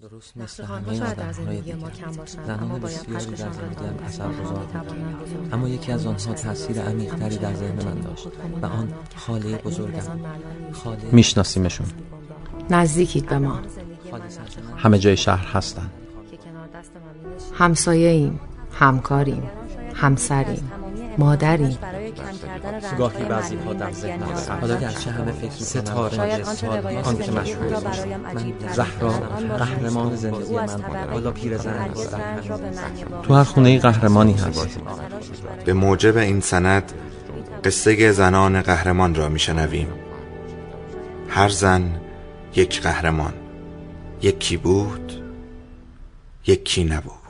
[0.00, 1.76] درست مثل همه آدمهای دیگر
[2.46, 4.66] زنان بسیاری در زندگیم اثر گذار
[5.52, 8.26] اما یکی از آنها تاثیر عمیقتری در ذهن من داشت.
[8.62, 10.20] و آن خاله بزرگم.
[10.72, 11.86] خاله میشناسیمشون.
[12.70, 13.58] نزدیکید به ما.
[14.76, 15.90] همه جای شهر هستن.
[17.54, 18.40] همسایه ایم
[18.72, 19.50] همکاریم
[19.94, 20.70] همسریم
[21.18, 21.78] مادریم.
[22.98, 27.76] گاهی بعضی ها در ذهن هستن حالا گرچه همه فکر ستاره ستاره آن که مشهور
[28.72, 29.10] زهرا
[29.58, 30.68] قهرمان زندگی من
[31.12, 32.20] حالا پیرزن هستم
[33.22, 34.78] تو هر خونه قهرمانی هست
[35.64, 36.92] به موجب این سند
[37.64, 39.88] قصه زنان قهرمان را میشنویم.
[41.28, 42.00] هر زن
[42.56, 43.32] یک قهرمان.
[44.22, 45.12] یکی بود
[46.46, 47.23] یکی نبود.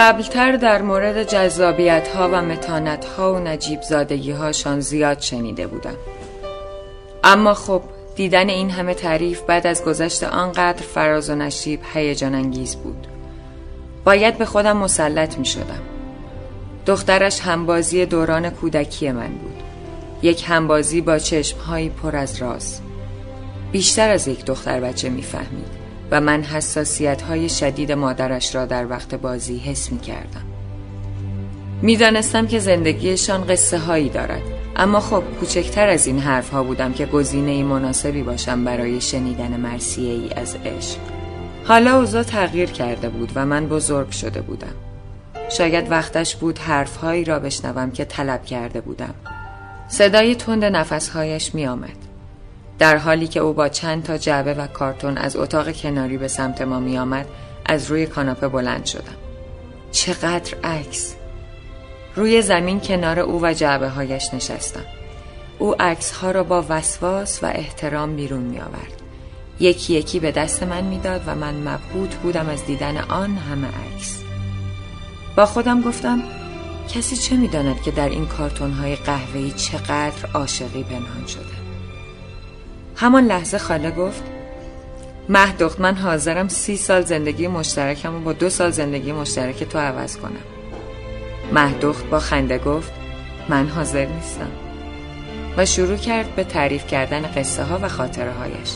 [0.00, 5.96] قبلتر در مورد جذابیت ها و متانت ها و نجیب زادگی هاشان زیاد شنیده بودم.
[7.24, 7.82] اما خب
[8.16, 13.06] دیدن این همه تعریف بعد از گذشت آنقدر فراز و نشیب هیجان انگیز بود.
[14.04, 15.82] باید به خودم مسلط می شدم
[16.86, 19.62] دخترش همبازی دوران کودکی من بود.
[20.22, 22.80] یک همبازی با چشمهایی پر از راز.
[23.72, 25.79] بیشتر از یک دختر بچه می‌فهمید.
[26.10, 30.44] و من حساسیت های شدید مادرش را در وقت بازی حس می کردم.
[31.82, 34.42] می دانستم که زندگیشان قصه هایی دارد
[34.76, 40.12] اما خب کوچکتر از این حرف ها بودم که گزینه مناسبی باشم برای شنیدن مرسیه
[40.12, 40.98] ای از عشق.
[41.64, 44.74] حالا اوضاع تغییر کرده بود و من بزرگ شده بودم.
[45.50, 49.14] شاید وقتش بود حرفهایی را بشنوم که طلب کرده بودم.
[49.88, 52.09] صدای تند نفسهایش می آمد.
[52.80, 56.62] در حالی که او با چند تا جعبه و کارتون از اتاق کناری به سمت
[56.62, 57.26] ما می آمد
[57.66, 59.16] از روی کاناپه بلند شدم.
[59.92, 61.14] چقدر عکس!
[62.16, 64.84] روی زمین کنار او و جعبه هایش نشستم.
[65.58, 69.02] او عکس ها را با وسواس و احترام بیرون می آورد.
[69.60, 74.22] یکی یکی به دست من می‌داد و من مبهوت بودم از دیدن آن همه عکس.
[75.36, 76.22] با خودم گفتم
[76.94, 81.59] کسی چه می‌داند که در این کارتون های قهوه‌ای چقدر عاشقی پنهان شده
[83.00, 84.22] همان لحظه خاله گفت
[85.28, 90.16] مهدخت من حاضرم سی سال زندگی مشترکم و با دو سال زندگی مشترک تو عوض
[90.16, 90.42] کنم.
[91.52, 92.92] مهدخت با خنده گفت
[93.48, 94.50] من حاضر نیستم.
[95.56, 98.74] و شروع کرد به تعریف کردن قصه ها و خاطره هایش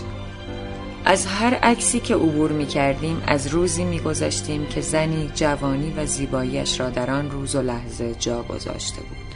[1.05, 6.07] از هر عکسی که عبور می کردیم از روزی می گذاشتیم که زنی جوانی و
[6.07, 9.35] زیباییش را در آن روز و لحظه جا گذاشته بود.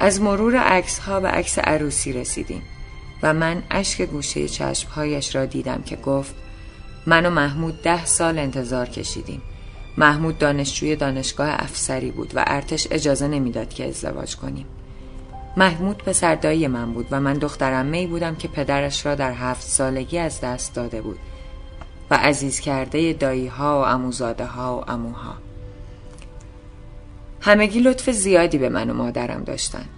[0.00, 2.62] از مرور عکس ها به عکس عروسی رسیدیم.
[3.24, 6.34] و من اشک گوشه چشمهایش را دیدم که گفت
[7.06, 9.42] من و محمود ده سال انتظار کشیدیم.
[9.98, 14.66] محمود دانشجوی دانشگاه افسری بود و ارتش اجازه نمی‌داد که ازدواج کنیم.
[15.56, 20.18] محمود پسردایی من بود و من دخترم می بودم که پدرش را در هفت سالگی
[20.18, 21.18] از دست داده بود
[22.10, 25.34] و عزیز کرده دایی ها و اموزاده ها و اموها
[27.40, 29.93] همگی لطف زیادی به من و مادرم داشتند.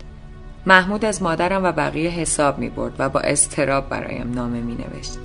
[0.67, 5.19] محمود از مادرم و بقیه حساب می برد و با استراب برایم نامه می نوشت.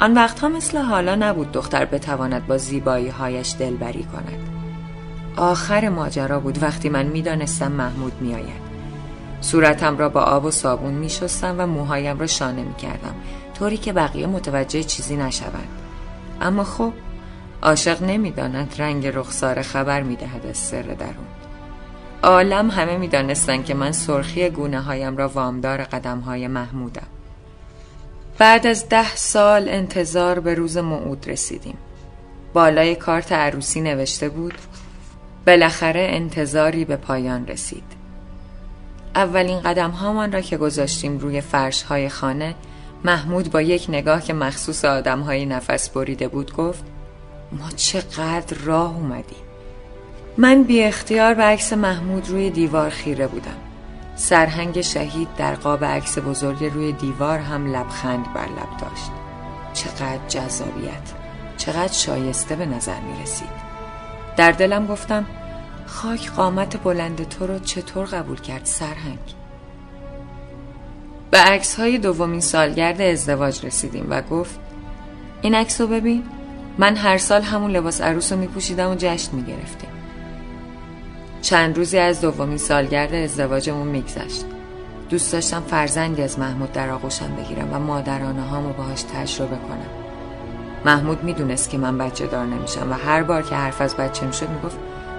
[0.00, 4.48] آن وقتها مثل حالا نبود دختر بتواند با زیبایی هایش دلبری کند.
[5.36, 8.70] آخر ماجرا بود وقتی من می‌دانستم محمود میآید.
[9.40, 13.14] صورتم را با آب و صابون می شستم و موهایم را شانه می کردم
[13.58, 15.68] طوری که بقیه متوجه چیزی نشوند.
[16.40, 16.92] اما خب
[17.62, 21.29] عاشق نمی‌داند رنگ رخسار خبر می دهد از سر درون.
[22.22, 27.06] عالم همه می دانستن که من سرخی گونه هایم را وامدار قدم های محمودم.
[28.38, 31.78] بعد از ده سال انتظار به روز موعود رسیدیم.
[32.52, 34.54] بالای کارت عروسی نوشته بود
[35.46, 37.84] بالاخره انتظاری به پایان رسید.
[39.14, 42.54] اولین قدم هامان را که گذاشتیم روی فرش های خانه
[43.04, 46.84] محمود با یک نگاه که مخصوص آدم های نفس بریده بود گفت
[47.52, 49.49] ما چقدر راه اومدیم.
[50.40, 53.56] من بی اختیار به عکس محمود روی دیوار خیره بودم.
[54.16, 59.10] سرهنگ شهید در قاب عکس بزرگ روی دیوار هم لبخند بر لب داشت.
[59.72, 61.12] چقدر جذابیت
[61.56, 63.48] چقدر شایسته به نظر می رسید.
[64.36, 65.26] در دلم گفتم
[65.86, 69.34] خاک قامت بلند تو رو چطور قبول کرد سرهنگ؟
[71.30, 74.60] به عکس های دومین سالگرد ازدواج رسیدیم و گفت
[75.42, 76.22] این عکس رو ببین.
[76.78, 79.99] من هر سال همون لباس عروس رو می پوشیدم و جشن می گرفتیم
[81.42, 84.44] چند روزی از دومین سالگرد ازدواجمون میگذشت.
[85.08, 89.90] دوست داشتم فرزندی از محمود در آغوشم بگیرم و مادرانه هامو باهاش تجربه کنم.
[90.84, 94.48] محمود می‌دونست که من بچه دار نمیشم و هر بار که حرف از بچه می‌شد
[94.48, 94.78] می‌گفت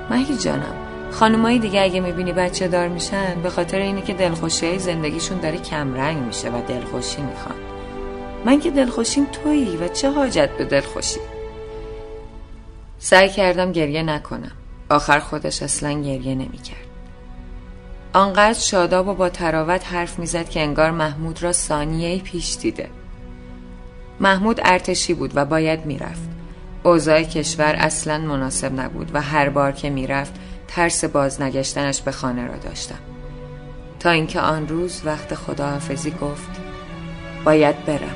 [0.09, 0.75] مهی جانم
[1.11, 6.17] خانمایی دیگه اگه می‌بینی بچه دار میشن به خاطر اینه که دلخوشی زندگیشون داره کمرنگ
[6.17, 7.57] میشه و دلخوشی می‌خوان.
[8.45, 11.19] من که دلخوشیم تویی و چه حاجت به دلخوشی؟
[12.99, 14.51] سعی کردم گریه نکنم.
[14.91, 16.77] آخر خودش اصلا گریه نمی‌کرد.
[18.13, 22.89] آنقدر شاداب و با تراوت حرف می‌زد که انگار محمود را ثانیه پیش دیده.
[24.19, 26.29] محمود ارتشی بود و باید می‌رفت.
[26.83, 30.33] اوضاع کشور اصلا مناسب نبود و هر بار که می‌رفت
[30.67, 32.99] ترس بازنگشتنش به خانه را داشتم.
[33.99, 36.49] تا اینکه آن روز وقت خداحافظی گفت
[37.45, 38.15] باید برم.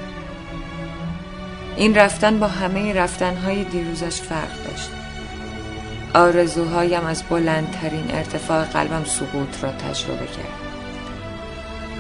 [1.78, 4.90] این رفتن با همه رفتنهای دیروزش فرق داشت.
[6.16, 10.60] آرزوهایم از بلندترین ارتفاع قلبم سقوط را تجربه کرد.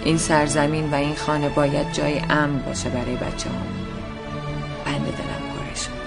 [0.03, 3.67] این سرزمین و این خانه باید جای امن باشه برای بچه هم
[4.85, 6.05] بند دلم پاره شد.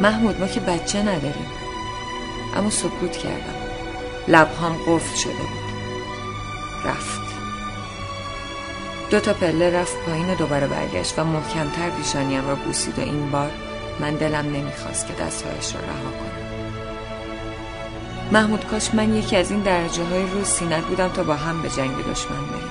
[0.00, 1.46] محمود ما که بچه نداریم.
[2.56, 3.54] اما سکوت کردم.
[4.28, 5.64] لبهام قفل شده بود.
[6.84, 7.20] رفت.
[9.10, 13.30] دو تا پله رفت پایین و دوباره برگشت و محکمتر پیشانیم را بوسید و این
[13.30, 13.50] بار
[14.00, 16.43] من دلم نمی‌خواست که دستهایش را رها کنم.
[18.32, 21.96] محمود کاش من یکی از این درجه های روز سینت تا با هم به جنگ
[21.96, 22.70] دشمن بریم.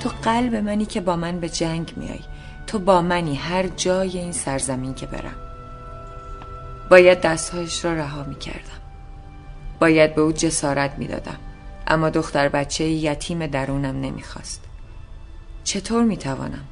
[0.00, 2.20] تو قلب منی که با من به جنگ میای.
[2.66, 5.36] تو با منی هر جای این سرزمین که برم.
[6.90, 8.80] باید دستهایش را رها می‌کردم.
[9.80, 11.36] باید به او جسارت می‌دادم.
[11.86, 14.64] اما دختر بچه یتیم درونم نمی‌خواست.
[15.64, 16.64] چطور می‌توانم؟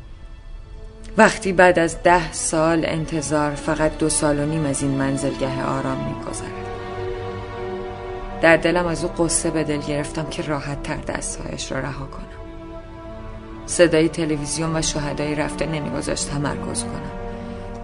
[1.17, 6.15] وقتی بعد از ده سال انتظار فقط دو سال و نیم از این منزلگه آرام
[6.15, 6.58] میگذرد.
[8.43, 12.25] در دلم از او قصه به دل گرفتم که راحت تر دستهایش را رها کنم.
[13.67, 17.11] صدای تلویزیون و شهدای رفته نمیگذاشت تمرکز کنم.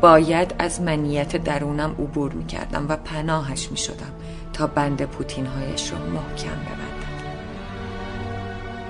[0.00, 4.12] باید از منیت درونم عبور می‌کردم و پناهش می‌شدم
[4.52, 6.94] تا بند پوتینهایش را محکم ببندم.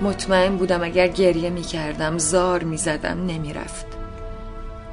[0.01, 3.85] مطمئن بودم اگر گریه می‌کردم زار می‌زدم نمی‌رفت.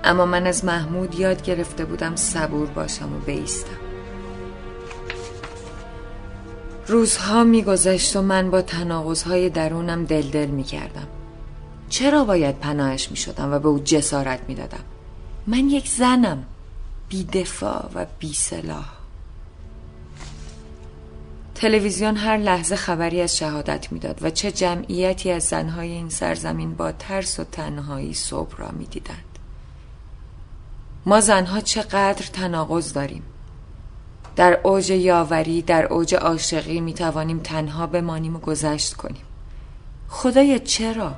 [0.05, 3.82] اما من از محمود یاد گرفته بودم صبور باشم و بیستم.
[6.87, 11.07] روزها میگذشت و من با تناقضهای درونم دلدل دل می‌کردم.
[11.89, 14.85] چرا باید پناهش می‌شدم و به او جسارت می‌دادم؟
[15.47, 16.45] من یک زنم
[17.09, 18.93] بی دفاع و بی سلاح
[21.55, 26.93] تلویزیون هر لحظه خبری از شهادت می‌داد و چه جمعیتی از زنهای این سرزمین با
[26.93, 29.39] ترس و تنهایی صبح را می‌دیدند.
[31.07, 33.23] ما زنها چقدر تناقض داریم؟
[34.37, 39.25] در اوج یاوری در اوج عاشقی می توانیم تنها بمانیم و گذشت کنیم.
[40.09, 41.15] خدای چرا؟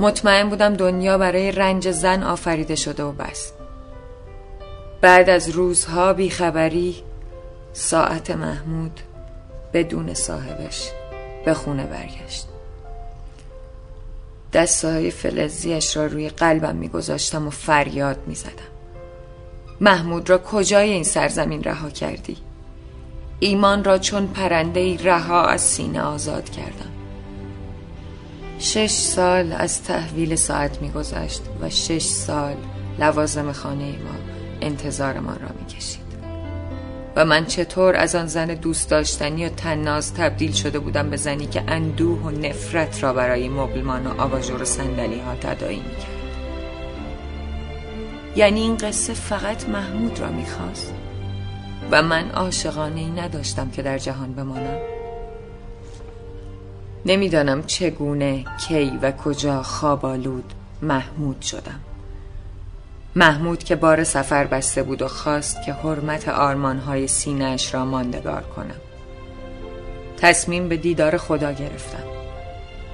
[0.00, 3.52] مطمئن بودم دنیا برای رنج زن آفریده شده و بس
[5.00, 6.96] بعد از روزها بیخبری
[7.72, 9.00] ساعت محمود
[9.72, 10.90] بدون صاحبش
[11.44, 12.46] به خونه برگشت.
[14.52, 18.77] دستهای فلزیش را روی قلبم میگذاشتم و فریاد می‌زدم.
[19.80, 22.36] محمود را کجای این سرزمین رها کردی؟
[23.40, 26.90] ایمان را چون پرنده رها از سینه آزاد کردم.
[28.58, 32.56] شش سال از تحویل ساعت میگذشت و شش سال
[32.98, 34.18] لوازم خانه ما
[34.60, 36.08] انتظارمان را می‌کشید
[37.16, 41.46] و من چطور از آن زن دوست داشتنی و تناز تبدیل شده بودم به زنی
[41.46, 46.17] که اندوه و نفرت را برای مبلمان و آباژور و صندلی ها تدایی می‌کرد؟
[48.38, 50.94] یعنی این قصه فقط محمود را می‌خواست.
[51.90, 54.78] و من عاشقانه ای نداشتم که در جهان بمانم.
[57.06, 60.52] نمی‌دانم چگونه کی و کجا خوابالود
[60.82, 61.80] محمود شدم.
[63.16, 68.80] محمود که بار سفر بسته بود و خواست که حرمت آرمانهای سینهش را ماندگار کنم.
[70.16, 72.04] تصمیم به دیدار خدا گرفتم.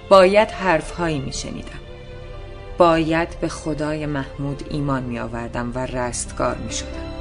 [0.08, 1.83] باید حرفهایی می شنیدم
[2.78, 7.14] باید به خدای محمود ایمان می آوردم و رستگار می شدم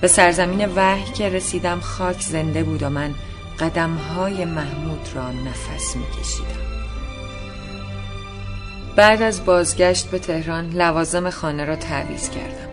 [0.00, 3.14] به سرزمین وحی که رسیدم خاک زنده بود و من
[3.60, 6.64] قدمهای محمود را نفس می کشیدم
[8.96, 12.68] بعد از بازگشت به تهران لوازم خانه را تعویز کردم.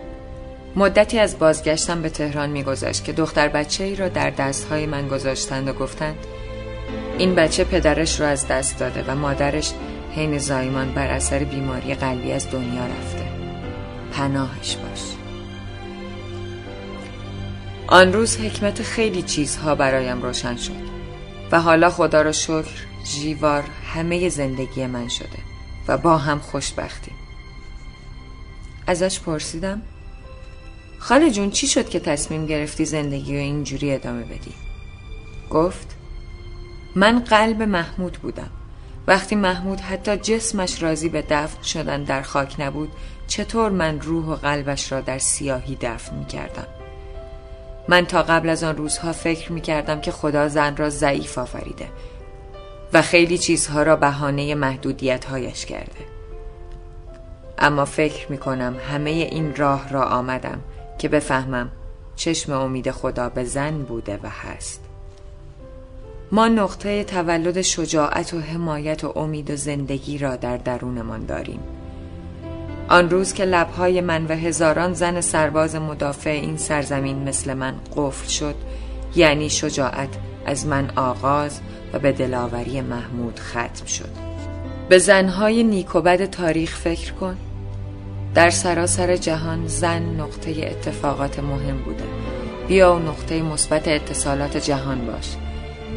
[0.76, 5.68] مدتی از بازگشتم به تهران میگذشت که دختر بچه ای را در دستهای من گذاشتند
[5.68, 6.26] و گفتند
[7.18, 9.72] این بچه پدرش را از دست داده و مادرش
[10.14, 13.28] حین زایمان بر اثر بیماری قلبی از دنیا رفته.
[14.12, 15.00] پناهش باش.
[17.86, 20.92] آن روز حکمت خیلی چیزها برایم روشن شد
[21.52, 23.64] و حالا خدا را شکر جیوار
[23.94, 25.38] همه زندگی من شده
[25.88, 27.14] و با هم خوشبختیم.
[28.86, 29.82] ازش پرسیدم
[30.98, 34.54] خاله جون چی شد که تصمیم گرفتی زندگی و اینجوری ادامه بدی؟
[35.50, 35.96] گفت
[36.96, 38.50] من قلب محمود بودم.
[39.06, 42.92] وقتی محمود حتی جسمش راضی به دفن شدن در خاک نبود
[43.26, 46.66] چطور من روح و قلبش را در سیاهی دفن می کردم
[47.88, 51.88] من تا قبل از آن روزها فکر می کردم که خدا زن را ضعیف آفریده
[52.92, 56.06] و خیلی چیزها را بهانه محدودیت هایش کرده.
[57.58, 60.60] اما فکر می کنم همه این راه را آمدم
[60.98, 61.70] که بفهمم
[62.16, 64.91] چشم امید خدا به زن بوده و هست.
[66.34, 71.60] ما نقطه تولد شجاعت و حمایت و امید و زندگی را در درونمان داریم.
[72.88, 78.28] آن روز که لبهای من و هزاران زن سرباز مدافع این سرزمین مثل من قفل
[78.28, 78.54] شد
[79.16, 80.08] یعنی شجاعت
[80.46, 81.60] از من آغاز
[81.92, 84.10] و به دلاوری محمود ختم شد.
[84.88, 87.36] به زنهای نیک و بد تاریخ فکر کن.
[88.34, 92.04] در سراسر جهان زن نقطه اتفاقات مهم بوده.
[92.68, 95.36] بیا و نقطه مثبت اتصالات جهان باش.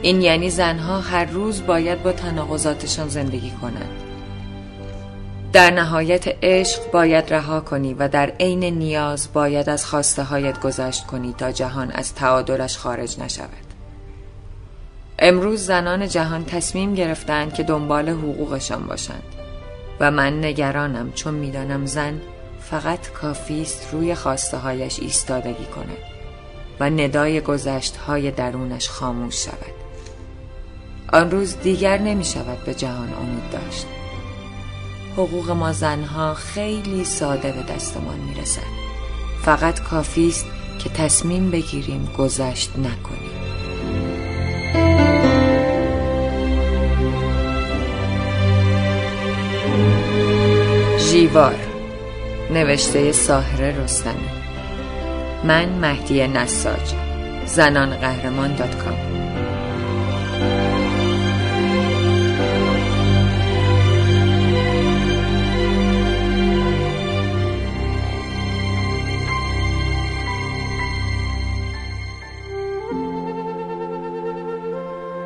[0.02, 4.02] این یعنی زنها هر روز باید با تناقضاتشان زندگی کنند.
[5.54, 11.06] در نهایت عشق باید رها کنی و در عین نیاز باید از خواسته هایت گذشت
[11.06, 13.50] کنی تا جهان از تعادلش خارج نشود.
[15.20, 19.24] امروز زنان جهان تصمیم گرفتند که دنبال حقوقشان باشند
[20.00, 22.22] و من نگرانم چون می‌دانم زن
[22.60, 25.98] فقط کافی است روی خواسته هایش ایستادگی کند
[26.80, 29.85] و ندای گذشت های درونش خاموش شود.
[31.14, 33.86] آن روز دیگر نمی شود به جهان امید داشت.
[35.14, 38.86] حقوق ما زنها خیلی ساده به دستمان می رسد
[39.42, 40.46] فقط کافی است
[40.80, 43.36] که تصمیم بگیریم گذشت نکنیم.
[50.98, 51.56] جیوار
[52.52, 54.30] نوشته ساهره رستمی.
[55.44, 56.94] من مهدی نساج
[57.46, 59.25] زنان قهرمان دات کام.